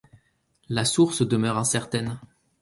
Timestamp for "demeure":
1.21-1.59